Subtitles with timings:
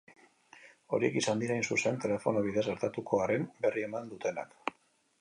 [0.97, 4.79] Horiek izan dira, hain zuzen, telefono bidez gertatutakoaren berri eman dutenak.